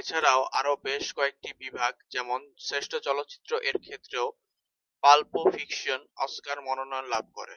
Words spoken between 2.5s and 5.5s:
"শ্রেষ্ঠ চলচ্চিত্র" এর ক্ষেত্রেও পাল্প